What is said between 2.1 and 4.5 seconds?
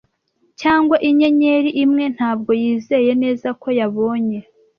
ntabwo yizeye neza ko yabonye